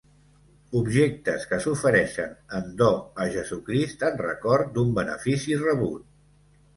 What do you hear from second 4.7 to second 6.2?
d'un benefici rebut.